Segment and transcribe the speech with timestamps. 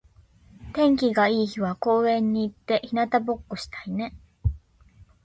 [0.73, 4.17] 天気が良い日は公園に行って日向ぼっこしたいね。